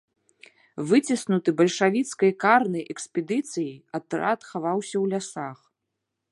Выціснуты 0.91 1.49
бальшавіцкай 1.59 2.31
карнай 2.45 2.83
экспедыцыяй, 2.95 3.71
атрад 4.01 4.39
хаваўся 4.51 4.93
ў 5.03 5.05
лясах. 5.17 5.59